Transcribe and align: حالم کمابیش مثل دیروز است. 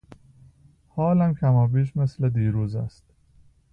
حالم 0.87 1.33
کمابیش 1.35 1.97
مثل 1.97 2.29
دیروز 2.29 2.75
است. 2.75 3.03